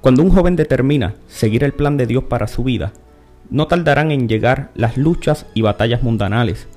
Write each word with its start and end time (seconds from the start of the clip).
Cuando 0.00 0.22
un 0.22 0.30
joven 0.30 0.56
determina 0.56 1.14
seguir 1.28 1.62
el 1.62 1.74
plan 1.74 1.98
de 1.98 2.06
Dios 2.06 2.24
para 2.24 2.46
su 2.46 2.64
vida, 2.64 2.94
no 3.50 3.66
tardarán 3.66 4.10
en 4.10 4.30
llegar 4.30 4.70
las 4.74 4.96
luchas 4.96 5.44
y 5.52 5.60
batallas 5.60 6.02
mundanales. 6.02 6.68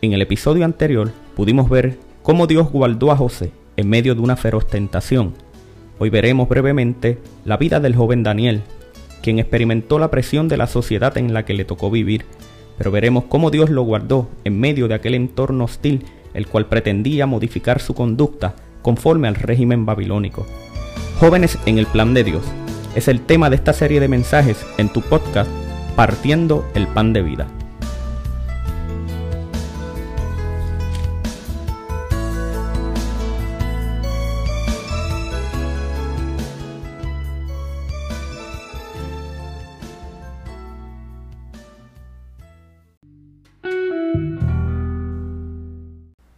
En 0.00 0.14
el 0.14 0.22
episodio 0.22 0.64
anterior 0.64 1.10
pudimos 1.36 1.68
ver 1.68 1.98
cómo 2.22 2.46
Dios 2.46 2.70
guardó 2.70 3.12
a 3.12 3.16
José 3.16 3.52
en 3.76 3.90
medio 3.90 4.14
de 4.14 4.22
una 4.22 4.36
feroz 4.36 4.66
tentación. 4.66 5.34
Hoy 5.98 6.08
veremos 6.08 6.48
brevemente 6.48 7.18
la 7.44 7.58
vida 7.58 7.80
del 7.80 7.94
joven 7.94 8.22
Daniel, 8.22 8.62
quien 9.22 9.38
experimentó 9.38 9.98
la 9.98 10.10
presión 10.10 10.48
de 10.48 10.56
la 10.56 10.66
sociedad 10.66 11.18
en 11.18 11.34
la 11.34 11.44
que 11.44 11.52
le 11.52 11.66
tocó 11.66 11.90
vivir, 11.90 12.24
pero 12.78 12.90
veremos 12.90 13.24
cómo 13.24 13.50
Dios 13.50 13.68
lo 13.68 13.82
guardó 13.82 14.30
en 14.44 14.58
medio 14.58 14.88
de 14.88 14.94
aquel 14.94 15.14
entorno 15.14 15.64
hostil, 15.64 16.06
el 16.32 16.46
cual 16.46 16.64
pretendía 16.64 17.26
modificar 17.26 17.78
su 17.78 17.92
conducta 17.92 18.54
conforme 18.80 19.28
al 19.28 19.34
régimen 19.34 19.84
babilónico. 19.84 20.46
Jóvenes 21.18 21.58
en 21.66 21.78
el 21.78 21.84
plan 21.84 22.14
de 22.14 22.24
Dios 22.24 22.42
es 22.94 23.08
el 23.08 23.20
tema 23.20 23.50
de 23.50 23.56
esta 23.56 23.72
serie 23.72 24.00
de 24.00 24.08
mensajes 24.08 24.66
en 24.78 24.92
tu 24.92 25.00
podcast 25.02 25.50
Partiendo 25.96 26.68
el 26.74 26.86
Pan 26.88 27.12
de 27.12 27.22
Vida. 27.22 27.46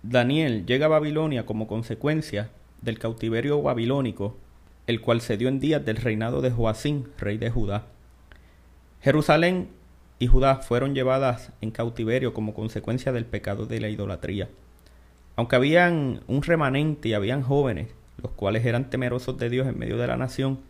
Daniel 0.02 0.66
llega 0.66 0.86
a 0.86 0.88
Babilonia 0.90 1.46
como 1.46 1.66
consecuencia 1.66 2.50
del 2.82 2.98
cautiverio 2.98 3.62
babilónico, 3.62 4.36
el 4.86 5.00
cual 5.00 5.20
se 5.20 5.36
dio 5.36 5.48
en 5.48 5.60
días 5.60 5.84
del 5.84 5.96
reinado 5.96 6.40
de 6.40 6.50
Joacín, 6.50 7.08
rey 7.18 7.38
de 7.38 7.50
Judá. 7.50 7.86
Jerusalén 9.00 9.68
y 10.18 10.26
Judá 10.26 10.56
fueron 10.56 10.94
llevadas 10.94 11.52
en 11.60 11.70
cautiverio 11.70 12.34
como 12.34 12.54
consecuencia 12.54 13.12
del 13.12 13.24
pecado 13.24 13.66
de 13.66 13.80
la 13.80 13.88
idolatría. 13.88 14.48
Aunque 15.36 15.56
habían 15.56 16.20
un 16.26 16.42
remanente 16.42 17.08
y 17.08 17.14
habían 17.14 17.42
jóvenes, 17.42 17.88
los 18.22 18.32
cuales 18.32 18.64
eran 18.64 18.90
temerosos 18.90 19.38
de 19.38 19.50
Dios 19.50 19.66
en 19.66 19.78
medio 19.78 19.96
de 19.96 20.06
la 20.06 20.16
nación, 20.16 20.60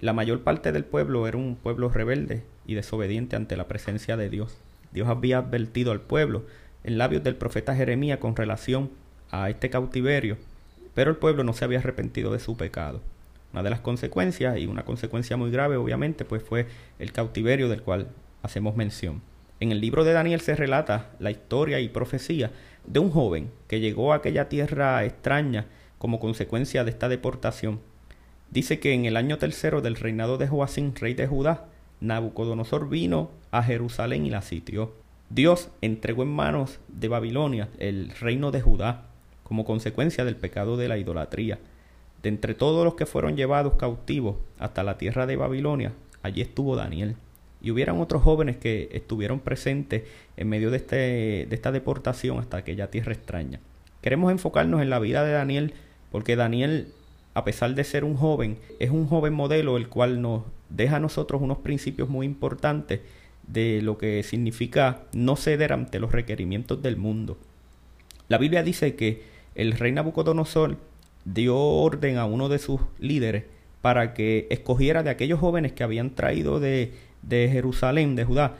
la 0.00 0.12
mayor 0.12 0.42
parte 0.42 0.72
del 0.72 0.84
pueblo 0.84 1.28
era 1.28 1.36
un 1.36 1.56
pueblo 1.56 1.90
rebelde 1.90 2.42
y 2.66 2.74
desobediente 2.74 3.36
ante 3.36 3.56
la 3.56 3.68
presencia 3.68 4.16
de 4.16 4.30
Dios. 4.30 4.56
Dios 4.92 5.08
había 5.08 5.38
advertido 5.38 5.92
al 5.92 6.00
pueblo 6.00 6.44
en 6.84 6.98
labios 6.98 7.22
del 7.22 7.36
profeta 7.36 7.76
Jeremías 7.76 8.18
con 8.18 8.34
relación 8.34 8.90
a 9.30 9.50
este 9.50 9.70
cautiverio, 9.70 10.38
pero 10.94 11.10
el 11.10 11.16
pueblo 11.18 11.44
no 11.44 11.52
se 11.52 11.64
había 11.64 11.78
arrepentido 11.78 12.32
de 12.32 12.40
su 12.40 12.56
pecado. 12.56 13.00
Una 13.52 13.62
de 13.62 13.70
las 13.70 13.80
consecuencias, 13.80 14.58
y 14.58 14.66
una 14.66 14.84
consecuencia 14.84 15.36
muy 15.36 15.50
grave 15.50 15.76
obviamente, 15.76 16.24
pues 16.24 16.42
fue 16.42 16.66
el 16.98 17.12
cautiverio 17.12 17.68
del 17.68 17.82
cual 17.82 18.08
hacemos 18.42 18.76
mención. 18.76 19.22
En 19.58 19.72
el 19.72 19.80
libro 19.80 20.04
de 20.04 20.12
Daniel 20.12 20.40
se 20.40 20.56
relata 20.56 21.10
la 21.18 21.30
historia 21.30 21.80
y 21.80 21.88
profecía 21.88 22.50
de 22.86 23.00
un 23.00 23.10
joven 23.10 23.50
que 23.68 23.80
llegó 23.80 24.12
a 24.12 24.16
aquella 24.16 24.48
tierra 24.48 25.04
extraña 25.04 25.66
como 25.98 26.18
consecuencia 26.18 26.84
de 26.84 26.90
esta 26.90 27.08
deportación. 27.08 27.80
Dice 28.50 28.80
que 28.80 28.94
en 28.94 29.04
el 29.04 29.16
año 29.16 29.38
tercero 29.38 29.82
del 29.82 29.96
reinado 29.96 30.38
de 30.38 30.48
Joacín, 30.48 30.94
rey 30.94 31.14
de 31.14 31.26
Judá, 31.26 31.66
Nabucodonosor 32.00 32.88
vino 32.88 33.30
a 33.50 33.62
Jerusalén 33.62 34.24
y 34.24 34.30
la 34.30 34.42
sitió. 34.42 34.94
Dios 35.28 35.68
entregó 35.82 36.22
en 36.22 36.30
manos 36.30 36.80
de 36.88 37.08
Babilonia 37.08 37.68
el 37.78 38.10
reino 38.10 38.50
de 38.50 38.62
Judá 38.62 39.04
como 39.44 39.64
consecuencia 39.64 40.24
del 40.24 40.36
pecado 40.36 40.76
de 40.76 40.88
la 40.88 40.96
idolatría. 40.96 41.58
De 42.22 42.28
entre 42.28 42.54
todos 42.54 42.84
los 42.84 42.94
que 42.94 43.06
fueron 43.06 43.36
llevados 43.36 43.74
cautivos 43.74 44.36
hasta 44.58 44.82
la 44.82 44.98
tierra 44.98 45.26
de 45.26 45.36
Babilonia, 45.36 45.92
allí 46.22 46.40
estuvo 46.40 46.76
Daniel. 46.76 47.16
Y 47.62 47.70
hubieran 47.70 48.00
otros 48.00 48.22
jóvenes 48.22 48.56
que 48.56 48.88
estuvieron 48.92 49.40
presentes 49.40 50.04
en 50.36 50.48
medio 50.48 50.70
de, 50.70 50.78
este, 50.78 50.96
de 50.96 51.54
esta 51.54 51.72
deportación 51.72 52.38
hasta 52.38 52.58
aquella 52.58 52.90
tierra 52.90 53.12
extraña. 53.12 53.60
Queremos 54.02 54.32
enfocarnos 54.32 54.80
en 54.80 54.90
la 54.90 54.98
vida 54.98 55.24
de 55.24 55.32
Daniel 55.32 55.74
porque 56.10 56.36
Daniel, 56.36 56.92
a 57.34 57.44
pesar 57.44 57.74
de 57.74 57.84
ser 57.84 58.04
un 58.04 58.16
joven, 58.16 58.58
es 58.78 58.90
un 58.90 59.06
joven 59.06 59.34
modelo 59.34 59.76
el 59.76 59.88
cual 59.88 60.22
nos 60.22 60.44
deja 60.70 60.96
a 60.96 61.00
nosotros 61.00 61.42
unos 61.42 61.58
principios 61.58 62.08
muy 62.08 62.26
importantes 62.26 63.00
de 63.46 63.82
lo 63.82 63.98
que 63.98 64.22
significa 64.22 65.02
no 65.12 65.36
ceder 65.36 65.72
ante 65.72 65.98
los 65.98 66.12
requerimientos 66.12 66.82
del 66.82 66.96
mundo. 66.96 67.36
La 68.28 68.38
Biblia 68.38 68.62
dice 68.62 68.94
que 68.94 69.22
el 69.54 69.72
rey 69.72 69.92
Nabucodonosor 69.92 70.76
dio 71.24 71.56
orden 71.58 72.18
a 72.18 72.24
uno 72.24 72.48
de 72.48 72.58
sus 72.58 72.80
líderes 72.98 73.44
para 73.82 74.14
que 74.14 74.46
escogiera 74.50 75.02
de 75.02 75.10
aquellos 75.10 75.40
jóvenes 75.40 75.72
que 75.72 75.82
habían 75.82 76.10
traído 76.10 76.60
de, 76.60 76.92
de 77.22 77.48
Jerusalén, 77.50 78.16
de 78.16 78.24
Judá, 78.24 78.56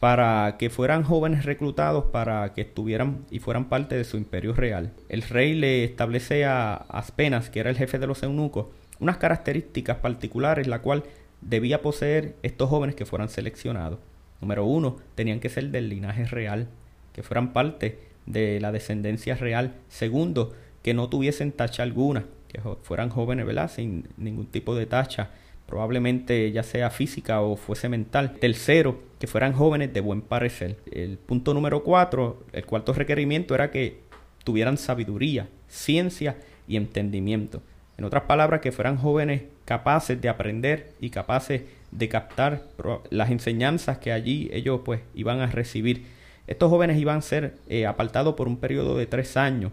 para 0.00 0.56
que 0.58 0.68
fueran 0.68 1.02
jóvenes 1.02 1.44
reclutados 1.44 2.06
para 2.06 2.52
que 2.52 2.60
estuvieran 2.62 3.24
y 3.30 3.38
fueran 3.38 3.68
parte 3.68 3.96
de 3.96 4.04
su 4.04 4.16
imperio 4.16 4.52
real. 4.52 4.92
El 5.08 5.22
rey 5.22 5.54
le 5.54 5.84
establece 5.84 6.44
a 6.44 6.74
Aspenas, 6.74 7.48
que 7.48 7.60
era 7.60 7.70
el 7.70 7.76
jefe 7.76 7.98
de 7.98 8.06
los 8.06 8.22
eunucos, 8.22 8.66
unas 9.00 9.16
características 9.16 9.98
particulares, 9.98 10.66
la 10.66 10.80
cual 10.80 11.04
debía 11.40 11.82
poseer 11.82 12.34
estos 12.42 12.68
jóvenes 12.68 12.96
que 12.96 13.06
fueran 13.06 13.28
seleccionados. 13.28 13.98
Número 14.40 14.64
uno, 14.66 14.96
tenían 15.14 15.40
que 15.40 15.48
ser 15.48 15.70
del 15.70 15.88
linaje 15.88 16.26
real, 16.26 16.68
que 17.12 17.22
fueran 17.22 17.52
parte 17.52 17.98
de 18.26 18.60
la 18.60 18.72
descendencia 18.72 19.36
real. 19.36 19.74
Segundo, 19.88 20.52
que 20.84 20.92
no 20.92 21.08
tuviesen 21.08 21.50
tacha 21.50 21.82
alguna, 21.82 22.26
que 22.46 22.60
fueran 22.82 23.08
jóvenes, 23.08 23.46
¿verdad? 23.46 23.70
Sin 23.70 24.06
ningún 24.18 24.46
tipo 24.46 24.76
de 24.76 24.84
tacha, 24.84 25.30
probablemente 25.66 26.52
ya 26.52 26.62
sea 26.62 26.90
física 26.90 27.40
o 27.40 27.56
fuese 27.56 27.88
mental. 27.88 28.34
Tercero, 28.38 29.00
que 29.18 29.26
fueran 29.26 29.54
jóvenes 29.54 29.94
de 29.94 30.02
buen 30.02 30.20
parecer. 30.20 30.76
El 30.92 31.16
punto 31.16 31.54
número 31.54 31.82
cuatro, 31.82 32.44
el 32.52 32.66
cuarto 32.66 32.92
requerimiento 32.92 33.54
era 33.54 33.70
que 33.70 34.02
tuvieran 34.44 34.76
sabiduría, 34.76 35.48
ciencia 35.68 36.36
y 36.68 36.76
entendimiento. 36.76 37.62
En 37.96 38.04
otras 38.04 38.24
palabras, 38.24 38.60
que 38.60 38.70
fueran 38.70 38.98
jóvenes 38.98 39.44
capaces 39.64 40.20
de 40.20 40.28
aprender 40.28 40.92
y 41.00 41.08
capaces 41.08 41.62
de 41.92 42.08
captar 42.10 42.62
las 43.08 43.30
enseñanzas 43.30 43.96
que 43.96 44.12
allí 44.12 44.50
ellos 44.52 44.82
pues 44.84 45.00
iban 45.14 45.40
a 45.40 45.46
recibir. 45.46 46.04
Estos 46.46 46.68
jóvenes 46.68 46.98
iban 46.98 47.18
a 47.18 47.22
ser 47.22 47.54
eh, 47.68 47.86
apartados 47.86 48.34
por 48.34 48.48
un 48.48 48.58
periodo 48.58 48.98
de 48.98 49.06
tres 49.06 49.38
años 49.38 49.72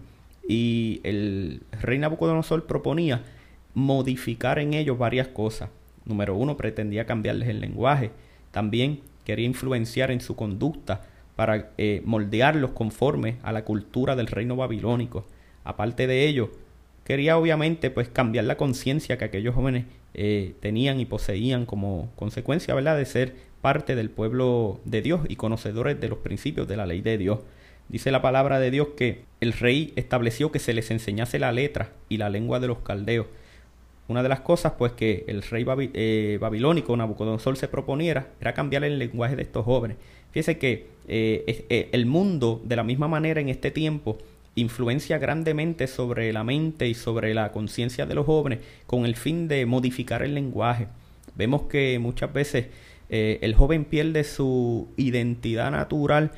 y 0.52 1.00
el 1.06 1.62
rey 1.82 1.98
Nabucodonosor 1.98 2.66
proponía 2.66 3.22
modificar 3.74 4.60
en 4.60 4.74
ellos 4.74 4.98
varias 4.98 5.30
cosas. 5.30 5.70
Número 6.04 6.36
uno, 6.36 6.58
pretendía 6.58 7.06
cambiarles 7.06 7.48
el 7.48 7.62
lenguaje. 7.62 8.12
También 8.52 9.00
quería 9.24 9.46
influenciar 9.46 10.12
en 10.12 10.20
su 10.20 10.36
conducta 10.36 11.04
para 11.38 11.70
eh, 11.78 12.02
moldearlos 12.04 12.72
conforme 12.72 13.38
a 13.44 13.54
la 13.54 13.64
cultura 13.64 14.18
del 14.18 14.28
reino 14.28 14.58
babilónico. 14.58 15.26
Aparte 15.64 16.06
de 16.06 16.28
ello, 16.28 16.52
quería 17.06 17.38
obviamente 17.38 17.90
pues 17.90 18.10
cambiar 18.10 18.44
la 18.44 18.58
conciencia 18.58 19.18
que 19.18 19.24
aquellos 19.24 19.56
jóvenes 19.56 19.86
eh, 20.14 20.56
tenían 20.60 21.00
y 21.00 21.06
poseían 21.06 21.66
como 21.66 22.12
consecuencia 22.18 22.76
¿verdad? 22.76 22.98
de 22.98 23.06
ser 23.06 23.36
parte 23.62 23.96
del 23.96 24.10
pueblo 24.10 24.82
de 24.84 25.02
Dios 25.02 25.22
y 25.30 25.38
conocedores 25.38 26.02
de 26.02 26.10
los 26.10 26.18
principios 26.18 26.68
de 26.68 26.76
la 26.76 26.86
ley 26.86 27.00
de 27.00 27.18
Dios. 27.18 27.40
Dice 27.92 28.10
la 28.10 28.22
palabra 28.22 28.62
de 28.62 28.72
Dios 28.72 28.90
que 28.96 29.26
el 29.42 29.52
rey 29.52 29.92
estableció 29.98 30.50
que 30.50 30.60
se 30.60 30.74
les 30.74 30.92
enseñase 30.92 31.40
la 31.40 31.52
letra 31.52 31.92
y 32.08 32.18
la 32.18 32.30
lengua 32.30 32.62
de 32.62 32.68
los 32.68 32.80
caldeos. 32.80 33.28
Una 34.08 34.24
de 34.24 34.30
las 34.30 34.40
cosas 34.40 34.74
pues 34.78 34.94
que 34.94 35.26
el 35.28 35.42
rey 35.44 35.66
eh, 35.68 36.38
babilónico 36.40 36.96
Nabucodonosor 36.96 37.58
se 37.58 37.68
proponiera 37.68 38.30
era 38.40 38.54
cambiar 38.54 38.86
el 38.86 38.98
lenguaje 38.98 39.36
de 39.36 39.42
estos 39.42 39.66
jóvenes. 39.66 39.98
Fíjese 40.32 40.58
que 40.58 40.88
eh, 41.10 41.90
el 41.92 42.06
mundo 42.06 42.62
de 42.64 42.78
la 42.78 42.84
misma 42.84 43.10
manera 43.10 43.42
en 43.42 43.50
este 43.50 43.72
tiempo 43.72 44.18
influencia 44.56 45.18
grandemente 45.18 45.88
sobre 45.88 46.32
la 46.32 46.46
mente 46.46 46.88
y 46.88 46.94
sobre 46.94 47.34
la 47.34 47.52
conciencia 47.52 48.06
de 48.06 48.16
los 48.16 48.26
jóvenes 48.26 48.60
con 48.86 49.06
el 49.06 49.18
fin 49.18 49.50
de 49.50 49.66
modificar 49.66 50.24
el 50.24 50.34
lenguaje. 50.34 50.88
Vemos 51.36 51.64
que 51.64 52.00
muchas 52.00 52.32
veces 52.32 52.68
eh, 53.10 53.40
el 53.42 53.54
joven 53.54 53.84
pierde 53.84 54.24
su 54.24 54.88
identidad 54.96 55.72
natural 55.72 56.32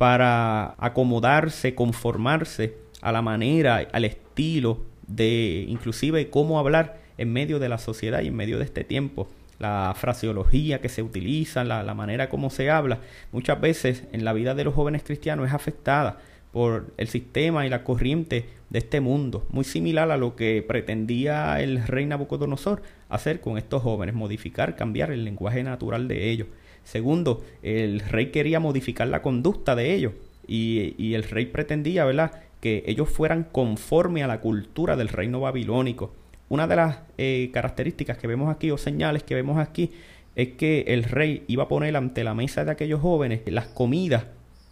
para 0.00 0.76
acomodarse, 0.78 1.74
conformarse 1.74 2.74
a 3.02 3.12
la 3.12 3.20
manera, 3.20 3.86
al 3.92 4.06
estilo 4.06 4.80
de 5.06 5.66
inclusive 5.68 6.30
cómo 6.30 6.58
hablar 6.58 7.02
en 7.18 7.30
medio 7.30 7.58
de 7.58 7.68
la 7.68 7.76
sociedad 7.76 8.22
y 8.22 8.28
en 8.28 8.34
medio 8.34 8.56
de 8.56 8.64
este 8.64 8.82
tiempo. 8.82 9.28
La 9.58 9.92
fraseología 9.94 10.80
que 10.80 10.88
se 10.88 11.02
utiliza, 11.02 11.64
la, 11.64 11.82
la 11.82 11.92
manera 11.92 12.30
como 12.30 12.48
se 12.48 12.70
habla, 12.70 13.00
muchas 13.30 13.60
veces 13.60 14.04
en 14.12 14.24
la 14.24 14.32
vida 14.32 14.54
de 14.54 14.64
los 14.64 14.72
jóvenes 14.72 15.02
cristianos 15.02 15.48
es 15.48 15.52
afectada 15.52 16.16
por 16.50 16.94
el 16.96 17.08
sistema 17.08 17.66
y 17.66 17.68
la 17.68 17.84
corriente 17.84 18.46
de 18.70 18.78
este 18.78 19.02
mundo, 19.02 19.46
muy 19.50 19.64
similar 19.64 20.10
a 20.10 20.16
lo 20.16 20.34
que 20.34 20.64
pretendía 20.66 21.60
el 21.60 21.86
rey 21.86 22.06
Nabucodonosor 22.06 22.80
hacer 23.10 23.42
con 23.42 23.58
estos 23.58 23.82
jóvenes, 23.82 24.14
modificar, 24.14 24.76
cambiar 24.76 25.12
el 25.12 25.26
lenguaje 25.26 25.62
natural 25.62 26.08
de 26.08 26.30
ellos. 26.30 26.48
Segundo, 26.84 27.44
el 27.62 28.00
rey 28.00 28.26
quería 28.26 28.60
modificar 28.60 29.08
la 29.08 29.22
conducta 29.22 29.74
de 29.74 29.94
ellos 29.94 30.12
y, 30.46 31.14
el 31.14 31.22
rey 31.22 31.46
pretendía, 31.46 32.04
¿verdad?, 32.04 32.32
que 32.60 32.82
ellos 32.86 33.08
fueran 33.08 33.44
conforme 33.44 34.22
a 34.22 34.26
la 34.26 34.40
cultura 34.40 34.96
del 34.96 35.08
reino 35.08 35.40
babilónico. 35.40 36.14
una 36.48 36.66
de 36.66 36.76
las 36.76 36.98
eh, 37.16 37.50
características 37.52 38.18
que 38.18 38.26
vemos 38.26 38.50
aquí 38.50 38.70
o 38.72 38.76
señales 38.76 39.22
que 39.22 39.36
vemos 39.36 39.58
aquí 39.58 39.92
es 40.34 40.48
que 40.54 40.84
el 40.88 41.04
rey 41.04 41.44
iba 41.46 41.64
a 41.64 41.68
poner 41.68 41.96
ante 41.96 42.24
la 42.24 42.34
mesa 42.34 42.64
de 42.64 42.72
aquellos 42.72 43.00
jóvenes 43.00 43.42
las 43.46 43.66
comidas 43.66 44.24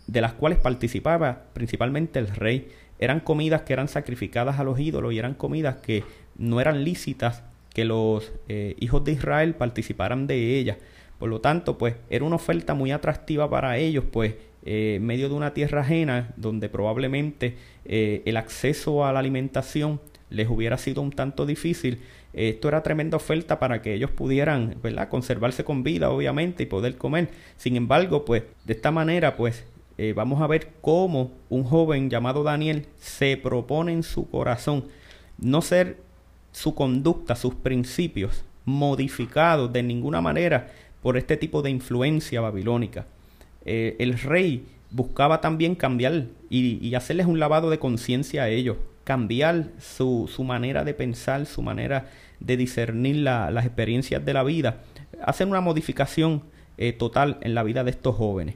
de 0.08 0.20
las 0.20 0.32
cuales 0.32 0.58
participaba 0.58 1.44
principalmente 1.52 2.18
el 2.18 2.28
rey. 2.28 2.68
Eran 2.98 3.20
comidas 3.20 3.62
que 3.62 3.74
eran 3.74 3.86
sacrificadas 3.86 4.58
a 4.58 4.64
los 4.64 4.80
ídolos 4.80 5.12
y 5.12 5.18
eran 5.18 5.34
comidas 5.34 5.76
que 5.76 6.02
no 6.36 6.60
eran 6.60 6.82
lícitas 6.82 7.44
que 7.72 7.84
los 7.84 8.32
eh, 8.48 8.74
hijos 8.80 9.04
de 9.04 9.12
Israel 9.12 9.54
participaran 9.54 10.26
de 10.26 10.58
ellas. 10.58 10.78
Por 11.18 11.28
lo 11.28 11.40
tanto, 11.40 11.78
pues 11.78 11.96
era 12.10 12.24
una 12.24 12.36
oferta 12.36 12.74
muy 12.74 12.92
atractiva 12.92 13.50
para 13.50 13.76
ellos, 13.76 14.04
pues 14.10 14.34
eh, 14.64 14.94
en 14.96 15.06
medio 15.06 15.28
de 15.28 15.34
una 15.34 15.54
tierra 15.54 15.80
ajena 15.80 16.32
donde 16.36 16.68
probablemente 16.68 17.56
eh, 17.84 18.22
el 18.24 18.36
acceso 18.36 19.04
a 19.04 19.12
la 19.12 19.18
alimentación 19.18 20.00
les 20.30 20.48
hubiera 20.48 20.78
sido 20.78 21.00
un 21.02 21.10
tanto 21.10 21.46
difícil, 21.46 22.00
esto 22.34 22.68
era 22.68 22.82
tremenda 22.82 23.16
oferta 23.16 23.58
para 23.58 23.80
que 23.80 23.94
ellos 23.94 24.10
pudieran, 24.10 24.76
¿verdad?, 24.82 25.08
conservarse 25.08 25.64
con 25.64 25.82
vida, 25.82 26.10
obviamente, 26.10 26.64
y 26.64 26.66
poder 26.66 26.96
comer. 26.96 27.30
Sin 27.56 27.74
embargo, 27.76 28.24
pues 28.24 28.42
de 28.64 28.74
esta 28.74 28.90
manera, 28.90 29.36
pues 29.36 29.64
eh, 29.96 30.12
vamos 30.14 30.40
a 30.42 30.46
ver 30.46 30.68
cómo 30.80 31.32
un 31.48 31.64
joven 31.64 32.10
llamado 32.10 32.44
Daniel 32.44 32.86
se 32.98 33.36
propone 33.36 33.92
en 33.92 34.02
su 34.02 34.28
corazón 34.30 34.84
no 35.38 35.62
ser 35.62 35.98
su 36.52 36.74
conducta, 36.74 37.34
sus 37.36 37.54
principios 37.54 38.44
modificados 38.64 39.72
de 39.72 39.82
ninguna 39.82 40.20
manera 40.20 40.70
por 41.02 41.16
este 41.16 41.36
tipo 41.36 41.62
de 41.62 41.70
influencia 41.70 42.40
babilónica. 42.40 43.06
Eh, 43.64 43.96
el 43.98 44.18
rey 44.18 44.66
buscaba 44.90 45.40
también 45.40 45.74
cambiar 45.74 46.26
y, 46.50 46.94
hacerles 46.94 47.26
un 47.26 47.38
lavado 47.38 47.70
de 47.70 47.78
conciencia 47.78 48.44
a 48.44 48.48
ellos, 48.48 48.76
cambiar 49.04 49.68
su, 49.78 50.30
su, 50.32 50.44
manera 50.44 50.84
de 50.84 50.94
pensar, 50.94 51.46
su 51.46 51.62
manera 51.62 52.10
de 52.40 52.56
discernir 52.56 53.16
las 53.16 53.64
experiencias 53.64 54.24
de 54.24 54.32
la 54.32 54.42
vida, 54.42 54.82
hacer 55.22 55.46
una 55.46 55.60
modificación 55.60 56.42
eh, 56.76 56.92
total 56.92 57.38
en 57.40 57.54
la 57.54 57.62
vida 57.62 57.84
de 57.84 57.90
estos 57.90 58.16
jóvenes. 58.16 58.54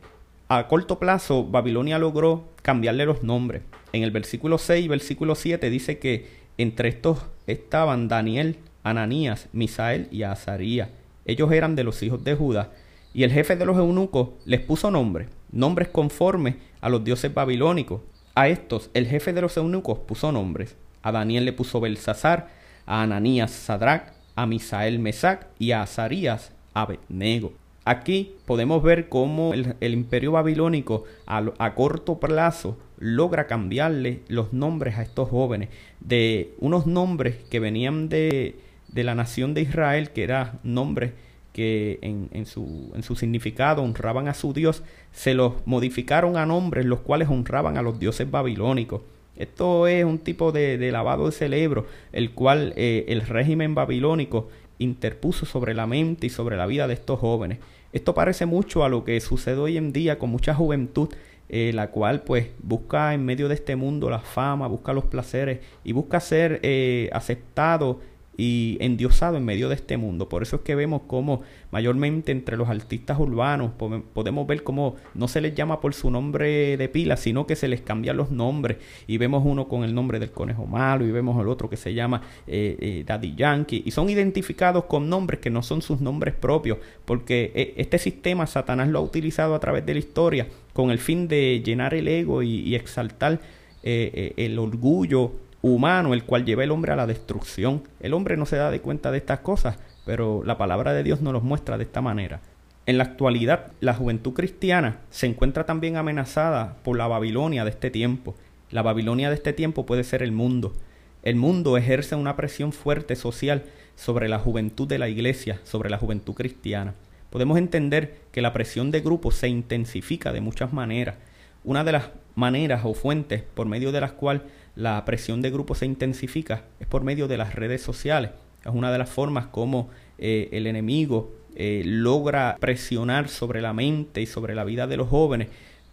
A 0.49 0.69
corto 0.69 0.99
plazo, 0.99 1.45
Babilonia 1.45 1.99
logró 1.99 2.49
cambiarle 2.63 3.07
los 3.07 3.23
nombres. 3.23 3.63
En 3.93 4.03
el 4.03 4.11
versículo 4.11 4.59
6 4.59 4.85
y 4.85 4.89
versículo 4.89 5.35
7 5.35 5.71
dice 5.71 5.99
que 5.99 6.29
entre 6.59 6.89
estos 6.89 7.19
estaban 7.47 8.09
Daniel, 8.09 8.59
Ananías, 8.83 9.49
Misael 9.53 10.09
y 10.11 10.23
Azarías. 10.23 10.91
Ellos 11.25 11.53
eran 11.53 11.77
de 11.77 11.85
los 11.85 12.03
hijos 12.03 12.25
de 12.25 12.35
Judá. 12.35 12.71
Y 13.15 13.25
el 13.25 13.33
jefe 13.33 13.57
de 13.57 13.67
los 13.67 13.77
eunucos 13.77 14.31
les 14.45 14.61
puso 14.61 14.91
nombres, 14.91 15.29
nombres 15.51 15.89
conformes 15.89 16.57
a 16.81 16.89
los 16.89 17.05
dioses 17.05 17.33
babilónicos. 17.33 18.01
A 18.35 18.49
estos, 18.49 18.91
el 18.95 19.07
jefe 19.07 19.33
de 19.33 19.43
los 19.43 19.57
eunucos 19.57 19.99
puso 19.99 20.33
nombres. 20.33 20.77
A 21.03 21.13
Daniel 21.13 21.45
le 21.45 21.53
puso 21.53 21.81
Belsasar, 21.81 22.49
a 22.87 23.03
Ananías 23.03 23.51
Sadrach, 23.51 24.15
a 24.35 24.47
Misael 24.47 24.99
Mesac 24.99 25.49
y 25.59 25.73
a 25.73 25.83
Azarías 25.83 26.53
Abednego. 26.75 27.53
Aquí 27.85 28.37
podemos 28.47 28.83
ver 28.83 29.09
cómo 29.09 29.53
el, 29.55 29.93
imperio 29.93 30.33
babilónico 30.33 31.05
a, 31.27 31.75
corto 31.75 32.21
plazo 32.21 32.79
logra 32.99 33.49
cambiarle 33.49 34.23
los 34.29 34.53
nombres 34.53 34.97
a 34.97 35.03
estos 35.03 35.29
jóvenes 35.29 35.69
de 35.99 36.55
unos 36.61 36.87
nombres 36.87 37.39
que 37.51 37.59
venían 37.59 38.09
de, 38.09 38.55
de 38.93 39.05
la 39.05 39.15
nación 39.15 39.55
de 39.55 39.63
Israel, 39.63 40.11
que 40.11 40.23
eran 40.23 40.61
nombres 40.63 41.13
que 41.53 41.99
en, 42.03 42.29
en, 42.33 42.47
su, 42.47 42.93
en, 42.95 43.03
su, 43.03 43.15
significado 43.15 43.83
honraban 43.83 44.29
a 44.29 44.35
su 44.35 44.53
Dios, 44.53 44.83
se 45.13 45.35
los 45.35 45.55
modificaron 45.67 46.37
a 46.37 46.47
nombres 46.47 46.87
los 46.87 47.01
cuales 47.01 47.29
honraban 47.29 47.77
a 47.77 47.83
los 47.83 47.99
dioses 47.99 48.31
babilónicos. 48.31 49.03
Esto 49.37 49.87
es 49.87 50.05
un 50.05 50.19
tipo 50.19 50.53
de, 50.53 50.91
lavado 50.93 51.27
de 51.27 51.33
cerebro, 51.33 51.87
el 52.13 52.33
cual 52.33 52.75
eh, 52.77 53.07
el 53.09 53.23
régimen 53.23 53.75
babilónico 53.75 54.49
interpuso 54.79 55.47
sobre 55.47 55.75
la 55.75 55.87
mente 55.87 56.27
y 56.27 56.31
sobre 56.31 56.57
la 56.57 56.67
vida 56.67 56.87
de 56.87 56.95
estos 56.95 57.19
jóvenes. 57.19 57.59
Esto 57.93 58.15
parece 58.15 58.47
mucho 58.47 58.85
a 58.85 58.89
lo 58.89 59.05
que 59.05 59.21
sucede 59.21 59.57
hoy 59.57 59.77
en 59.77 59.93
día 59.93 60.19
con 60.19 60.31
mucha 60.31 60.55
juventud, 60.55 61.09
eh, 61.49 61.73
la 61.75 61.91
cual 61.91 62.23
pues 62.23 62.49
busca 62.63 63.13
en 63.13 63.25
medio 63.25 63.49
de 63.49 63.55
este 63.55 63.77
mundo 63.77 64.09
la 64.09 64.21
fama, 64.21 64.67
busca 64.67 64.93
los 64.93 65.05
placeres 65.05 65.61
y 65.85 65.93
busca 65.93 66.21
ser 66.21 66.61
eh, 66.63 67.11
aceptado 67.13 68.01
y 68.37 68.79
endiosado 68.81 69.37
en 69.37 69.45
medio 69.45 69.69
de 69.69 69.75
este 69.75 69.97
mundo. 69.97 70.29
Por 70.29 70.43
eso 70.43 70.57
es 70.57 70.63
que 70.63 70.75
vemos 70.75 71.03
cómo 71.07 71.43
mayormente 71.71 72.33
entre 72.33 72.57
los 72.57 72.69
artistas 72.69 73.19
urbanos 73.19 73.73
podemos 74.15 74.47
ver 74.47 74.63
cómo 74.63 74.97
no 75.15 75.29
se 75.29 75.41
les 75.41 75.55
llama 75.55 75.81
por 75.81 75.95
su 75.95 76.11
nombre 76.11 76.77
de 76.77 76.89
pila, 76.89 77.17
sino 77.17 77.47
que 77.47 77.57
se 77.57 77.69
les 77.69 77.83
cambian 77.83 78.17
los 78.17 78.31
nombres 78.31 78.79
y 79.07 79.19
vemos 79.19 79.43
uno 79.45 79.69
con 79.69 79.85
el 79.85 79.95
nombre 79.95 80.19
del 80.19 80.31
conejo 80.31 80.67
malo 80.67 81.07
y 81.07 81.11
vemos 81.11 81.41
el 81.41 81.49
otro 81.49 81.69
que 81.69 81.77
se 81.77 81.93
llama 81.93 82.23
eh, 82.47 82.77
eh, 82.81 83.05
Daddy 83.07 83.35
Yankee 83.37 83.83
y 83.85 83.91
son 83.91 84.09
identificados 84.09 84.85
con 84.85 85.09
nombres 85.09 85.41
que 85.41 85.51
no 85.51 85.63
son 85.63 85.83
sus 85.83 86.01
nombres 86.01 86.35
propios 86.35 86.79
porque 87.05 87.53
eh, 87.55 87.75
este 87.77 87.99
sistema 87.99 88.47
Satanás 88.47 88.89
lo 88.89 89.01
ha 89.01 89.03
utilizado 89.03 89.55
a 89.55 89.61
través 89.61 89.85
de 89.85 89.95
la 89.95 90.01
historia 90.01 90.49
con 90.73 90.91
el 90.91 90.99
fin 90.99 91.29
de 91.29 91.63
llenar 91.65 91.93
el 91.93 92.09
ego 92.09 92.43
y, 92.43 92.61
y 92.61 92.75
exaltar 92.75 93.41
el 93.85 94.59
orgullo 94.61 95.33
humano 95.63 96.13
el 96.13 96.25
cual 96.25 96.45
lleva 96.45 96.65
el 96.65 96.71
hombre 96.73 96.93
a 96.93 96.97
la 96.97 97.07
destrucción. 97.07 97.85
El 98.01 98.13
hombre 98.15 98.37
no 98.37 98.45
se 98.45 98.57
da 98.57 98.71
de 98.71 98.81
cuenta 98.81 99.11
de 99.11 99.19
estas 99.19 99.39
cosas, 99.41 99.79
pero 100.05 100.43
la 100.45 100.59
palabra 100.59 100.93
de 100.93 101.03
Dios 101.03 101.23
nos 101.23 101.33
los 101.33 101.43
muestra 101.43 101.79
de 101.79 101.85
esta 101.85 102.03
manera. 102.03 102.41
En 102.85 102.99
la 102.99 103.05
actualidad, 103.05 103.71
la 103.81 103.95
juventud 103.95 104.33
cristiana 104.33 104.99
se 105.11 105.27
encuentra 105.27 105.65
también 105.65 105.97
amenazada 105.97 106.77
por 106.83 106.99
la 106.99 107.07
Babilonia 107.07 107.65
de 107.65 107.71
este 107.71 107.91
tiempo. 107.91 108.35
La 108.71 108.83
Babilonia 108.83 109.29
de 109.29 109.37
este 109.37 109.53
tiempo 109.53 109.87
puede 109.87 110.03
ser 110.03 110.23
el 110.23 110.33
mundo. 110.33 110.75
El 111.23 111.37
mundo 111.37 111.77
ejerce 111.77 112.17
una 112.17 112.35
presión 112.35 112.73
fuerte 112.73 113.15
social 113.15 113.63
sobre 113.95 114.29
la 114.29 114.41
juventud 114.41 114.89
de 114.89 114.99
la 114.99 115.09
iglesia, 115.09 115.61
sobre 115.63 115.91
la 115.91 115.99
juventud 115.99 116.35
cristiana. 116.35 116.95
Podemos 117.31 117.57
entender 117.57 118.19
que 118.33 118.43
la 118.43 118.53
presión 118.53 118.91
de 118.91 119.01
grupos 119.01 119.37
se 119.37 119.49
intensifica 119.49 120.33
de 120.33 120.41
muchas 120.41 120.73
maneras. 120.73 121.15
Una 121.63 121.85
de 121.85 121.93
las 121.93 122.11
maneras 122.35 122.83
o 122.85 122.95
fuentes 122.95 123.43
por 123.55 123.67
medio 123.67 123.93
de 123.93 124.01
las 124.01 124.13
cuales 124.13 124.43
la 124.75 125.05
presión 125.05 125.43
de 125.43 125.51
grupo 125.51 125.75
se 125.75 125.87
intensifica 125.87 126.65
es 126.81 126.87
por 126.87 127.05
medio 127.05 127.29
de 127.29 127.37
las 127.37 127.55
redes 127.55 127.83
sociales. 127.83 128.31
Es 128.65 128.73
una 128.73 128.93
de 128.93 128.99
las 128.99 129.11
formas 129.11 129.47
como 129.47 129.91
eh, 130.19 130.49
el 130.53 130.67
enemigo 130.67 131.33
eh, 131.55 131.83
logra 131.85 132.57
presionar 132.61 133.29
sobre 133.29 133.61
la 133.61 133.73
mente 133.73 134.23
y 134.23 134.27
sobre 134.27 134.55
la 134.55 134.65
vida 134.65 134.87
de 134.87 134.97
los 134.97 135.09
jóvenes 135.09 135.49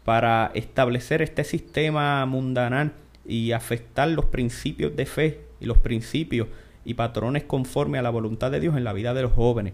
para 0.05 0.51
establecer 0.53 1.21
este 1.21 1.43
sistema 1.43 2.25
mundanal 2.25 2.93
y 3.27 3.51
afectar 3.51 4.07
los 4.07 4.25
principios 4.25 4.95
de 4.95 5.05
fe 5.05 5.41
y 5.59 5.65
los 5.65 5.77
principios 5.77 6.47
y 6.85 6.93
patrones 6.93 7.43
conforme 7.43 7.99
a 7.99 8.01
la 8.01 8.09
voluntad 8.09 8.51
de 8.51 8.59
Dios 8.59 8.77
en 8.77 8.83
la 8.83 8.93
vida 8.93 9.13
de 9.13 9.23
los 9.23 9.33
jóvenes. 9.33 9.73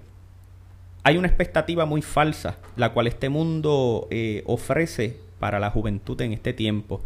Hay 1.03 1.17
una 1.17 1.27
expectativa 1.27 1.85
muy 1.85 2.01
falsa, 2.01 2.57
la 2.75 2.91
cual 2.91 3.05
este 3.05 3.29
mundo 3.29 4.07
eh, 4.09 4.41
ofrece 4.47 5.19
para 5.39 5.59
la 5.59 5.69
juventud 5.69 6.19
en 6.21 6.33
este 6.33 6.51
tiempo 6.51 7.01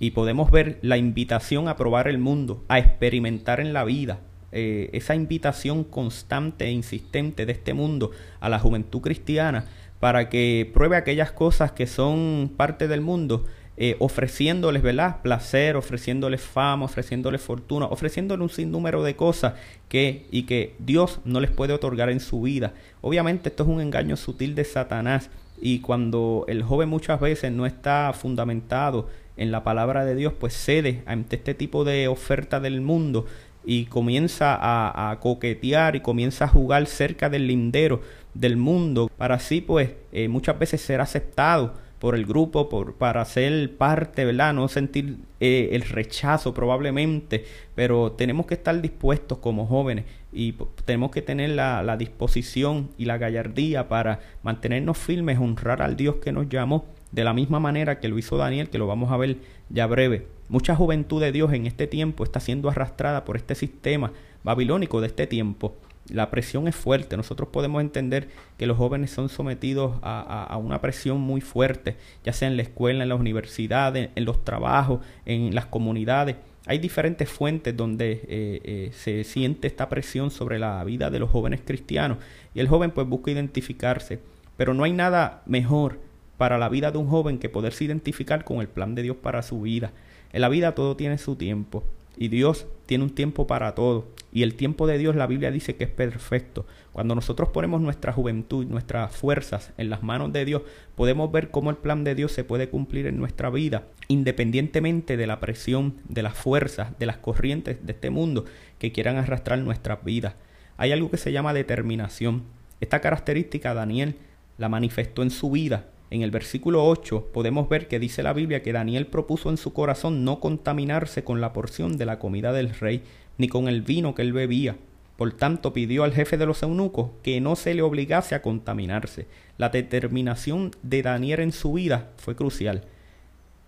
y 0.00 0.10
podemos 0.12 0.50
ver 0.50 0.78
la 0.82 0.96
invitación 0.96 1.68
a 1.68 1.76
probar 1.76 2.08
el 2.08 2.18
mundo, 2.18 2.64
a 2.68 2.80
experimentar 2.80 3.60
en 3.60 3.72
la 3.72 3.84
vida, 3.84 4.20
eh, 4.50 4.90
esa 4.94 5.14
invitación 5.14 5.84
constante 5.84 6.64
e 6.64 6.72
insistente 6.72 7.46
de 7.46 7.52
este 7.52 7.74
mundo 7.74 8.10
a 8.40 8.48
la 8.48 8.58
juventud 8.58 9.00
cristiana 9.00 9.66
para 10.00 10.30
que 10.30 10.68
pruebe 10.72 10.96
aquellas 10.96 11.30
cosas 11.30 11.72
que 11.72 11.86
son 11.86 12.50
parte 12.56 12.88
del 12.88 13.02
mundo, 13.02 13.44
eh, 13.76 13.96
ofreciéndoles 13.98 14.82
¿verdad? 14.82 15.20
placer, 15.22 15.76
ofreciéndoles 15.76 16.40
fama, 16.40 16.86
ofreciéndoles 16.86 17.42
fortuna, 17.42 17.86
ofreciéndoles 17.86 18.42
un 18.42 18.50
sinnúmero 18.50 19.02
de 19.02 19.14
cosas 19.14 19.54
que 19.88 20.26
y 20.30 20.44
que 20.44 20.74
Dios 20.78 21.20
no 21.24 21.40
les 21.40 21.50
puede 21.50 21.74
otorgar 21.74 22.08
en 22.08 22.20
su 22.20 22.40
vida. 22.40 22.72
Obviamente 23.02 23.50
esto 23.50 23.64
es 23.64 23.68
un 23.68 23.80
engaño 23.80 24.16
sutil 24.16 24.54
de 24.54 24.64
Satanás 24.64 25.30
y 25.60 25.80
cuando 25.80 26.46
el 26.48 26.62
joven 26.62 26.88
muchas 26.88 27.20
veces 27.20 27.52
no 27.52 27.66
está 27.66 28.12
fundamentado 28.14 29.08
en 29.40 29.50
la 29.50 29.64
palabra 29.64 30.04
de 30.04 30.14
Dios, 30.14 30.34
pues 30.38 30.54
cede 30.54 31.02
ante 31.06 31.36
este 31.36 31.54
tipo 31.54 31.82
de 31.84 32.08
oferta 32.08 32.60
del 32.60 32.82
mundo 32.82 33.24
y 33.64 33.86
comienza 33.86 34.58
a, 34.60 35.18
coquetear 35.18 35.96
y 35.96 36.00
comienza 36.00 36.44
a 36.44 36.48
jugar 36.48 36.86
cerca 36.86 37.30
del 37.30 37.46
lindero 37.46 38.02
del 38.34 38.56
mundo 38.56 39.10
para 39.16 39.36
así 39.36 39.60
pues 39.60 39.90
eh, 40.12 40.28
muchas 40.28 40.58
veces 40.58 40.80
ser 40.82 41.00
aceptado 41.00 41.74
por 41.98 42.14
el 42.14 42.24
grupo, 42.24 42.68
por, 42.68 42.94
para 42.94 43.22
ser 43.26 43.76
parte, 43.76 44.24
¿verdad? 44.24 44.54
No 44.54 44.68
sentir 44.68 45.18
eh, 45.38 45.70
el 45.72 45.82
rechazo 45.82 46.54
probablemente, 46.54 47.44
pero 47.74 48.12
tenemos 48.12 48.46
que 48.46 48.54
estar 48.54 48.80
dispuestos 48.80 49.38
como 49.38 49.66
jóvenes 49.66 50.06
y 50.32 50.54
tenemos 50.86 51.10
que 51.10 51.20
tener 51.20 51.50
la, 51.50 51.82
la 51.82 51.98
disposición 51.98 52.88
y 52.96 53.04
la 53.04 53.18
gallardía 53.18 53.88
para 53.88 54.20
mantenernos 54.42 54.96
firmes, 54.96 55.38
honrar 55.38 55.82
al 55.82 55.96
Dios 55.96 56.16
que 56.16 56.32
nos 56.32 56.48
llamó 56.48 56.86
de 57.12 57.24
la 57.24 57.32
misma 57.32 57.60
manera 57.60 57.98
que 57.98 58.08
lo 58.08 58.18
hizo 58.18 58.36
Daniel, 58.36 58.70
que 58.70 58.78
lo 58.78 58.86
vamos 58.86 59.10
a 59.10 59.16
ver 59.16 59.36
ya 59.68 59.86
breve. 59.86 60.26
Mucha 60.48 60.74
juventud 60.74 61.20
de 61.20 61.32
Dios 61.32 61.52
en 61.52 61.66
este 61.66 61.86
tiempo 61.86 62.24
está 62.24 62.40
siendo 62.40 62.68
arrastrada 62.68 63.24
por 63.24 63.36
este 63.36 63.54
sistema 63.54 64.12
babilónico 64.42 65.00
de 65.00 65.08
este 65.08 65.26
tiempo. 65.26 65.76
La 66.08 66.30
presión 66.30 66.66
es 66.66 66.74
fuerte. 66.74 67.16
Nosotros 67.16 67.50
podemos 67.50 67.80
entender 67.80 68.28
que 68.56 68.66
los 68.66 68.76
jóvenes 68.76 69.10
son 69.10 69.28
sometidos 69.28 69.96
a, 70.02 70.56
una 70.60 70.80
presión 70.80 71.20
muy 71.20 71.40
fuerte, 71.40 71.96
ya 72.24 72.32
sea 72.32 72.48
en 72.48 72.56
la 72.56 72.62
escuela, 72.62 73.04
en 73.04 73.08
las 73.08 73.20
universidades, 73.20 74.10
en 74.14 74.24
los 74.24 74.44
trabajos, 74.44 75.00
en 75.24 75.54
las 75.54 75.66
comunidades. 75.66 76.36
Hay 76.66 76.78
diferentes 76.78 77.28
fuentes 77.28 77.76
donde 77.76 78.12
eh, 78.12 78.60
eh, 78.64 78.90
se 78.92 79.24
siente 79.24 79.66
esta 79.66 79.88
presión 79.88 80.30
sobre 80.30 80.58
la 80.58 80.82
vida 80.84 81.10
de 81.10 81.18
los 81.18 81.30
jóvenes 81.30 81.60
cristianos 81.64 82.18
y 82.54 82.60
el 82.60 82.68
joven 82.68 82.90
pues 82.90 83.06
busca 83.06 83.30
identificarse, 83.30 84.20
pero 84.56 84.74
no 84.74 84.84
hay 84.84 84.92
nada 84.92 85.42
mejor 85.46 86.09
para 86.40 86.56
la 86.56 86.70
vida 86.70 86.90
de 86.90 86.96
un 86.96 87.06
joven 87.06 87.38
que 87.38 87.50
poderse 87.50 87.84
identificar 87.84 88.44
con 88.44 88.62
el 88.62 88.68
plan 88.68 88.94
de 88.94 89.02
Dios 89.02 89.18
para 89.18 89.42
su 89.42 89.60
vida. 89.60 89.92
En 90.32 90.40
la 90.40 90.48
vida 90.48 90.74
todo 90.74 90.96
tiene 90.96 91.18
su 91.18 91.36
tiempo 91.36 91.84
y 92.16 92.28
Dios 92.28 92.66
tiene 92.86 93.04
un 93.04 93.10
tiempo 93.10 93.46
para 93.46 93.74
todo. 93.74 94.08
Y 94.32 94.42
el 94.42 94.54
tiempo 94.54 94.86
de 94.86 94.96
Dios, 94.96 95.14
la 95.16 95.26
Biblia 95.26 95.50
dice 95.50 95.76
que 95.76 95.84
es 95.84 95.90
perfecto. 95.90 96.64
Cuando 96.94 97.14
nosotros 97.14 97.50
ponemos 97.50 97.82
nuestra 97.82 98.14
juventud, 98.14 98.64
nuestras 98.64 99.14
fuerzas 99.14 99.74
en 99.76 99.90
las 99.90 100.02
manos 100.02 100.32
de 100.32 100.46
Dios, 100.46 100.62
podemos 100.94 101.30
ver 101.30 101.50
cómo 101.50 101.68
el 101.68 101.76
plan 101.76 102.04
de 102.04 102.14
Dios 102.14 102.32
se 102.32 102.42
puede 102.42 102.70
cumplir 102.70 103.06
en 103.06 103.18
nuestra 103.18 103.50
vida, 103.50 103.82
independientemente 104.08 105.18
de 105.18 105.26
la 105.26 105.40
presión, 105.40 105.96
de 106.08 106.22
las 106.22 106.38
fuerzas, 106.38 106.98
de 106.98 107.04
las 107.04 107.18
corrientes 107.18 107.84
de 107.84 107.92
este 107.92 108.08
mundo 108.08 108.46
que 108.78 108.92
quieran 108.92 109.18
arrastrar 109.18 109.58
nuestras 109.58 110.02
vidas. 110.04 110.36
Hay 110.78 110.90
algo 110.92 111.10
que 111.10 111.18
se 111.18 111.32
llama 111.32 111.52
determinación. 111.52 112.44
Esta 112.80 113.00
característica 113.00 113.74
Daniel 113.74 114.14
la 114.56 114.70
manifestó 114.70 115.22
en 115.22 115.30
su 115.30 115.50
vida 115.50 115.84
en 116.10 116.22
el 116.22 116.32
versículo 116.32 116.84
8 116.86 117.28
podemos 117.32 117.68
ver 117.68 117.86
que 117.86 118.00
dice 118.00 118.24
la 118.24 118.32
Biblia 118.32 118.62
que 118.62 118.72
Daniel 118.72 119.06
propuso 119.06 119.48
en 119.48 119.56
su 119.56 119.72
corazón 119.72 120.24
no 120.24 120.40
contaminarse 120.40 121.22
con 121.22 121.40
la 121.40 121.52
porción 121.52 121.96
de 121.96 122.06
la 122.06 122.18
comida 122.18 122.52
del 122.52 122.74
rey, 122.74 123.02
ni 123.38 123.48
con 123.48 123.68
el 123.68 123.82
vino 123.82 124.14
que 124.14 124.22
él 124.22 124.32
bebía. 124.32 124.76
Por 125.16 125.32
tanto, 125.34 125.72
pidió 125.72 126.02
al 126.02 126.12
jefe 126.12 126.36
de 126.36 126.46
los 126.46 126.62
eunucos 126.62 127.10
que 127.22 127.40
no 127.40 127.54
se 127.54 127.74
le 127.74 127.82
obligase 127.82 128.34
a 128.34 128.42
contaminarse. 128.42 129.26
La 129.56 129.68
determinación 129.68 130.72
de 130.82 131.02
Daniel 131.02 131.40
en 131.40 131.52
su 131.52 131.74
vida 131.74 132.08
fue 132.16 132.34
crucial. 132.34 132.82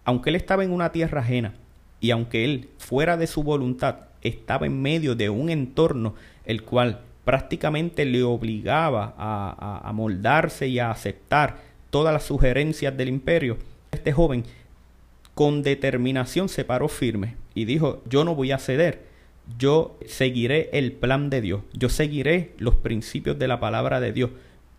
Aunque 0.04 0.30
él 0.30 0.36
estaba 0.36 0.64
en 0.64 0.72
una 0.72 0.90
tierra 0.90 1.20
ajena, 1.20 1.54
y 2.00 2.10
aunque 2.10 2.44
él, 2.44 2.70
fuera 2.78 3.16
de 3.16 3.28
su 3.28 3.44
voluntad, 3.44 4.08
estaba 4.22 4.66
en 4.66 4.82
medio 4.82 5.14
de 5.14 5.30
un 5.30 5.48
entorno 5.48 6.14
el 6.44 6.62
cual 6.64 7.02
prácticamente 7.24 8.04
le 8.04 8.24
obligaba 8.24 9.14
a, 9.16 9.80
a 9.84 9.92
moldarse 9.92 10.66
y 10.66 10.80
a 10.80 10.90
aceptar 10.90 11.71
todas 11.92 12.14
las 12.14 12.22
sugerencias 12.22 12.96
del 12.96 13.10
imperio, 13.10 13.58
este 13.90 14.12
joven 14.12 14.44
con 15.34 15.62
determinación 15.62 16.48
se 16.48 16.64
paró 16.64 16.88
firme 16.88 17.36
y 17.54 17.66
dijo, 17.66 18.02
yo 18.08 18.24
no 18.24 18.34
voy 18.34 18.50
a 18.50 18.58
ceder, 18.58 19.02
yo 19.58 19.98
seguiré 20.06 20.70
el 20.72 20.92
plan 20.92 21.28
de 21.28 21.42
Dios, 21.42 21.60
yo 21.74 21.90
seguiré 21.90 22.54
los 22.56 22.76
principios 22.76 23.38
de 23.38 23.46
la 23.46 23.60
palabra 23.60 24.00
de 24.00 24.12
Dios. 24.12 24.30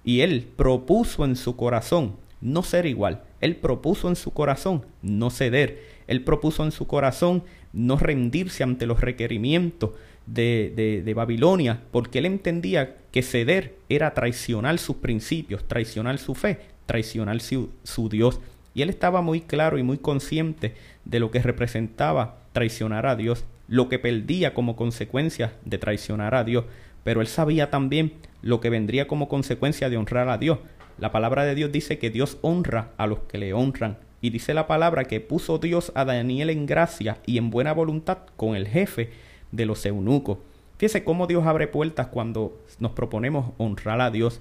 Y 0.04 0.22
él 0.22 0.48
propuso 0.56 1.24
en 1.24 1.36
su 1.36 1.56
corazón 1.56 2.16
no 2.42 2.64
ser 2.64 2.88
igual, 2.88 3.22
él 3.42 3.58
propuso 3.58 4.10
en 4.10 4.16
su 4.16 4.32
corazón 4.32 4.84
no 5.04 5.30
ceder, 5.30 5.84
él 6.08 6.24
propuso 6.24 6.66
en 6.66 6.72
su 6.72 6.88
corazón 6.88 7.44
no 7.74 7.98
rendirse 7.98 8.64
ante 8.64 8.88
los 8.88 9.02
requerimientos 9.02 9.92
de, 10.26 10.74
de, 10.76 11.04
de, 11.04 11.14
Babilonia, 11.14 11.82
porque 11.92 12.20
él 12.20 12.26
entendía 12.26 12.96
que 13.12 13.22
ceder 13.22 13.76
era 13.88 14.14
traicionar 14.14 14.80
sus 14.80 14.98
principios, 14.98 15.68
traicionar 15.68 16.18
su 16.18 16.34
fe, 16.34 16.60
traicionar 16.86 17.40
su, 17.42 17.70
su 17.84 18.10
Dios. 18.10 18.40
Y 18.74 18.82
él 18.82 18.90
estaba 18.90 19.22
muy 19.22 19.42
claro 19.42 19.78
y 19.78 19.84
muy 19.84 19.98
consciente 19.98 20.76
de 21.06 21.20
lo 21.20 21.32
que 21.32 21.40
representaba 21.40 22.38
traicionar 22.54 23.06
a 23.06 23.16
Dios, 23.16 23.46
lo 23.68 23.90
que 23.90 24.00
perdía 24.00 24.54
como 24.54 24.76
consecuencia 24.76 25.54
de 25.66 25.78
traicionar 25.78 26.36
a 26.36 26.44
Dios. 26.44 26.66
Pero 27.04 27.22
él 27.22 27.28
sabía 27.28 27.70
también 27.70 28.14
lo 28.42 28.60
que 28.60 28.70
vendría 28.70 29.08
como 29.08 29.28
consecuencia 29.28 29.90
de 29.90 29.98
honrar 29.98 30.30
a 30.30 30.38
Dios. 30.38 30.60
La 30.98 31.12
palabra 31.12 31.44
de 31.44 31.56
Dios 31.56 31.72
dice 31.72 31.98
que 31.98 32.10
Dios 32.10 32.38
honra 32.42 32.92
a 32.98 33.08
los 33.08 33.20
que 33.20 33.38
le 33.38 33.54
honran. 33.54 33.98
Y 34.22 34.30
dice 34.30 34.54
la 34.54 34.68
palabra 34.68 35.04
que 35.04 35.20
puso 35.20 35.58
Dios 35.58 35.92
a 35.96 36.06
Daniel 36.06 36.50
en 36.50 36.66
gracia 36.66 37.18
y 37.26 37.38
en 37.38 37.50
buena 37.50 37.74
voluntad 37.74 38.20
con 38.38 38.56
el 38.56 38.68
jefe 38.68 39.10
de 39.52 39.66
los 39.66 39.86
eunucos. 39.86 40.38
Fíjese 40.78 41.04
cómo 41.04 41.28
Dios 41.28 41.46
abre 41.46 41.68
puertas 41.68 42.08
cuando 42.08 42.58
nos 42.80 42.92
proponemos 42.92 43.54
honrar 43.58 44.02
a 44.02 44.12
Dios. 44.12 44.40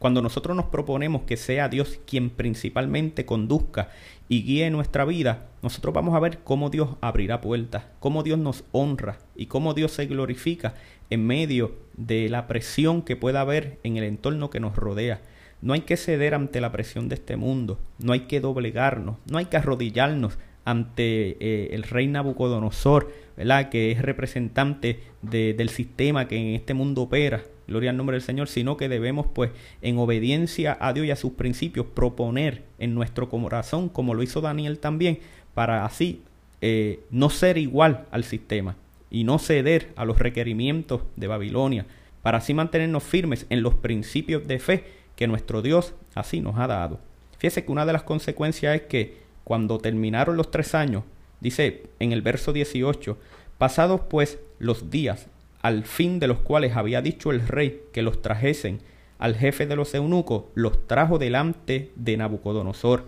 Cuando 0.00 0.22
nosotros 0.22 0.56
nos 0.56 0.64
proponemos 0.64 1.24
que 1.24 1.36
sea 1.36 1.68
Dios 1.68 2.00
quien 2.06 2.30
principalmente 2.30 3.26
conduzca 3.26 3.90
y 4.30 4.44
guíe 4.44 4.70
nuestra 4.70 5.04
vida, 5.04 5.48
nosotros 5.62 5.92
vamos 5.92 6.14
a 6.14 6.20
ver 6.20 6.38
cómo 6.38 6.70
Dios 6.70 6.96
abrirá 7.02 7.42
puertas, 7.42 7.84
cómo 7.98 8.22
Dios 8.22 8.38
nos 8.38 8.64
honra 8.72 9.18
y 9.36 9.44
cómo 9.44 9.74
Dios 9.74 9.92
se 9.92 10.06
glorifica 10.06 10.72
en 11.10 11.26
medio 11.26 11.74
de 11.98 12.30
la 12.30 12.46
presión 12.46 13.02
que 13.02 13.14
pueda 13.14 13.42
haber 13.42 13.78
en 13.82 13.98
el 13.98 14.04
entorno 14.04 14.48
que 14.48 14.58
nos 14.58 14.74
rodea. 14.74 15.20
No 15.60 15.74
hay 15.74 15.82
que 15.82 15.98
ceder 15.98 16.32
ante 16.32 16.62
la 16.62 16.72
presión 16.72 17.10
de 17.10 17.16
este 17.16 17.36
mundo, 17.36 17.78
no 17.98 18.14
hay 18.14 18.20
que 18.20 18.40
doblegarnos, 18.40 19.18
no 19.30 19.36
hay 19.36 19.44
que 19.44 19.58
arrodillarnos 19.58 20.38
ante 20.64 21.36
eh, 21.40 21.74
el 21.74 21.82
rey 21.82 22.06
Nabucodonosor, 22.06 23.12
¿verdad? 23.36 23.68
que 23.68 23.90
es 23.90 24.00
representante 24.00 25.00
del 25.20 25.68
sistema 25.68 26.26
que 26.26 26.38
en 26.38 26.54
este 26.54 26.72
mundo 26.72 27.02
opera, 27.02 27.42
gloria 27.70 27.90
al 27.90 27.96
nombre 27.96 28.14
del 28.14 28.22
Señor, 28.22 28.48
sino 28.48 28.76
que 28.76 28.88
debemos 28.88 29.26
pues 29.32 29.52
en 29.80 29.96
obediencia 29.98 30.76
a 30.78 30.92
Dios 30.92 31.06
y 31.06 31.10
a 31.10 31.16
sus 31.16 31.32
principios 31.32 31.86
proponer 31.86 32.64
en 32.78 32.94
nuestro 32.94 33.30
corazón, 33.30 33.88
como 33.88 34.12
lo 34.12 34.22
hizo 34.22 34.40
Daniel 34.42 34.78
también, 34.78 35.20
para 35.54 35.86
así 35.86 36.22
eh, 36.60 37.00
no 37.10 37.30
ser 37.30 37.56
igual 37.56 38.06
al 38.10 38.24
sistema 38.24 38.76
y 39.10 39.24
no 39.24 39.38
ceder 39.38 39.92
a 39.96 40.04
los 40.04 40.18
requerimientos 40.18 41.02
de 41.16 41.28
Babilonia, 41.28 41.86
para 42.22 42.38
así 42.38 42.52
mantenernos 42.52 43.02
firmes 43.02 43.46
en 43.48 43.62
los 43.62 43.74
principios 43.74 44.46
de 44.46 44.58
fe 44.58 44.84
que 45.16 45.26
nuestro 45.26 45.62
Dios 45.62 45.94
así 46.14 46.40
nos 46.40 46.58
ha 46.58 46.66
dado. 46.66 47.00
Fíjese 47.38 47.64
que 47.64 47.72
una 47.72 47.86
de 47.86 47.92
las 47.92 48.02
consecuencias 48.02 48.74
es 48.74 48.82
que 48.82 49.16
cuando 49.44 49.78
terminaron 49.78 50.36
los 50.36 50.50
tres 50.50 50.74
años, 50.74 51.04
dice 51.40 51.84
en 51.98 52.12
el 52.12 52.20
verso 52.20 52.52
18, 52.52 53.16
pasados 53.58 54.02
pues 54.10 54.38
los 54.58 54.90
días 54.90 55.28
al 55.62 55.84
fin 55.84 56.18
de 56.18 56.26
los 56.26 56.38
cuales 56.38 56.76
había 56.76 57.02
dicho 57.02 57.30
el 57.30 57.46
rey 57.46 57.82
que 57.92 58.02
los 58.02 58.22
trajesen 58.22 58.80
al 59.18 59.36
jefe 59.36 59.66
de 59.66 59.76
los 59.76 59.94
eunucos, 59.94 60.44
los 60.54 60.86
trajo 60.86 61.18
delante 61.18 61.92
de 61.94 62.16
Nabucodonosor. 62.16 63.04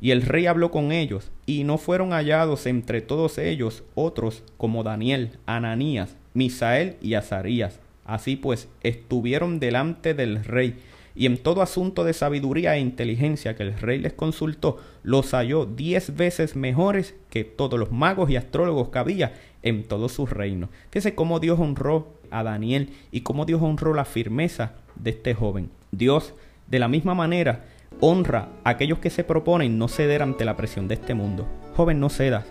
Y 0.00 0.10
el 0.10 0.20
rey 0.20 0.44
habló 0.44 0.70
con 0.70 0.92
ellos, 0.92 1.30
y 1.46 1.64
no 1.64 1.78
fueron 1.78 2.10
hallados 2.10 2.66
entre 2.66 3.00
todos 3.00 3.38
ellos 3.38 3.82
otros 3.94 4.42
como 4.58 4.82
Daniel, 4.82 5.38
Ananías, 5.46 6.16
Misael 6.34 6.96
y 7.00 7.14
Azarías. 7.14 7.80
Así 8.04 8.36
pues, 8.36 8.68
estuvieron 8.82 9.58
delante 9.58 10.12
del 10.12 10.44
rey, 10.44 10.76
y 11.14 11.24
en 11.24 11.38
todo 11.38 11.62
asunto 11.62 12.04
de 12.04 12.12
sabiduría 12.12 12.76
e 12.76 12.80
inteligencia 12.80 13.56
que 13.56 13.62
el 13.62 13.78
rey 13.78 13.98
les 13.98 14.12
consultó, 14.12 14.78
los 15.02 15.30
halló 15.30 15.64
diez 15.64 16.14
veces 16.14 16.56
mejores 16.56 17.14
que 17.30 17.44
todos 17.44 17.78
los 17.78 17.90
magos 17.90 18.28
y 18.28 18.36
astrólogos 18.36 18.90
que 18.90 18.98
había 18.98 19.32
en 19.64 19.82
todo 19.82 20.08
su 20.08 20.26
reino. 20.26 20.68
Fíjese 20.90 21.16
cómo 21.16 21.40
Dios 21.40 21.58
honró 21.58 22.14
a 22.30 22.44
Daniel 22.44 22.90
y 23.10 23.22
cómo 23.22 23.46
Dios 23.46 23.60
honró 23.62 23.94
la 23.94 24.04
firmeza 24.04 24.74
de 24.94 25.10
este 25.10 25.34
joven. 25.34 25.70
Dios, 25.90 26.34
de 26.68 26.78
la 26.78 26.86
misma 26.86 27.14
manera, 27.14 27.64
honra 27.98 28.50
a 28.62 28.70
aquellos 28.70 28.98
que 28.98 29.10
se 29.10 29.24
proponen 29.24 29.78
no 29.78 29.88
ceder 29.88 30.22
ante 30.22 30.44
la 30.44 30.56
presión 30.56 30.86
de 30.86 30.94
este 30.94 31.14
mundo. 31.14 31.48
Joven, 31.74 31.98
no 31.98 32.10
cedas. 32.10 32.44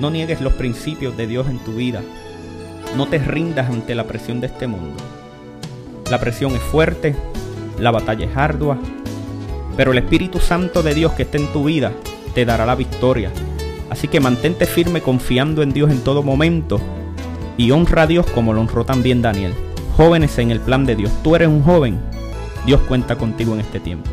No 0.00 0.10
niegues 0.10 0.40
los 0.40 0.52
principios 0.54 1.16
de 1.16 1.26
Dios 1.26 1.48
en 1.48 1.58
tu 1.60 1.74
vida. 1.74 2.02
No 2.96 3.06
te 3.06 3.18
rindas 3.18 3.70
ante 3.70 3.94
la 3.94 4.04
presión 4.04 4.40
de 4.40 4.48
este 4.48 4.66
mundo. 4.66 4.96
La 6.10 6.18
presión 6.20 6.52
es 6.52 6.60
fuerte, 6.60 7.14
la 7.78 7.90
batalla 7.90 8.26
es 8.26 8.36
ardua, 8.36 8.78
pero 9.76 9.92
el 9.92 9.98
Espíritu 9.98 10.38
Santo 10.38 10.82
de 10.82 10.94
Dios 10.94 11.12
que 11.12 11.22
está 11.22 11.38
en 11.38 11.52
tu 11.52 11.64
vida 11.64 11.92
te 12.34 12.44
dará 12.44 12.66
la 12.66 12.74
victoria. 12.74 13.32
Así 13.94 14.08
que 14.08 14.18
mantente 14.18 14.66
firme 14.66 15.02
confiando 15.02 15.62
en 15.62 15.72
Dios 15.72 15.88
en 15.88 16.00
todo 16.00 16.24
momento 16.24 16.80
y 17.56 17.70
honra 17.70 18.02
a 18.02 18.06
Dios 18.08 18.26
como 18.26 18.52
lo 18.52 18.60
honró 18.60 18.84
también 18.84 19.22
Daniel. 19.22 19.54
Jóvenes 19.96 20.36
en 20.38 20.50
el 20.50 20.58
plan 20.58 20.84
de 20.84 20.96
Dios, 20.96 21.12
tú 21.22 21.36
eres 21.36 21.46
un 21.46 21.62
joven, 21.62 22.00
Dios 22.66 22.80
cuenta 22.88 23.14
contigo 23.14 23.54
en 23.54 23.60
este 23.60 23.78
tiempo. 23.78 24.10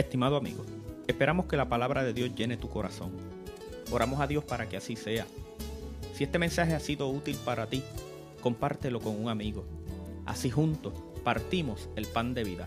Estimado 0.00 0.36
amigo, 0.36 0.64
esperamos 1.08 1.44
que 1.44 1.58
la 1.58 1.68
palabra 1.68 2.02
de 2.02 2.14
Dios 2.14 2.34
llene 2.34 2.56
tu 2.56 2.70
corazón. 2.70 3.10
Oramos 3.92 4.18
a 4.18 4.26
Dios 4.26 4.42
para 4.42 4.66
que 4.66 4.78
así 4.78 4.96
sea. 4.96 5.26
Si 6.14 6.24
este 6.24 6.38
mensaje 6.38 6.74
ha 6.74 6.80
sido 6.80 7.06
útil 7.10 7.36
para 7.44 7.66
ti, 7.66 7.82
compártelo 8.40 8.98
con 8.98 9.14
un 9.20 9.28
amigo. 9.28 9.66
Así 10.24 10.48
juntos 10.48 10.94
partimos 11.22 11.90
el 11.96 12.06
pan 12.06 12.32
de 12.32 12.44
vida. 12.44 12.66